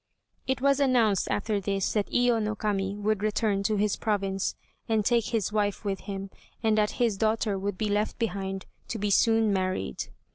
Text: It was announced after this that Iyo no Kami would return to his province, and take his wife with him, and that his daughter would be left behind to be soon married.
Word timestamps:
It 0.47 0.61
was 0.61 0.79
announced 0.79 1.27
after 1.29 1.59
this 1.61 1.93
that 1.93 2.09
Iyo 2.11 2.39
no 2.41 2.55
Kami 2.55 2.95
would 2.95 3.21
return 3.21 3.61
to 3.61 3.75
his 3.75 3.95
province, 3.97 4.55
and 4.89 5.05
take 5.05 5.25
his 5.25 5.51
wife 5.53 5.85
with 5.85 5.99
him, 5.99 6.31
and 6.63 6.75
that 6.79 6.93
his 6.93 7.17
daughter 7.17 7.55
would 7.55 7.77
be 7.77 7.87
left 7.87 8.17
behind 8.17 8.65
to 8.87 8.97
be 8.97 9.11
soon 9.11 9.53
married. 9.53 10.05